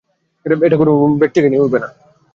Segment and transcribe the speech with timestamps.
[0.45, 1.87] এটা অন্য কোনো ব্যক্তিকে নিয়ে উড়বে না।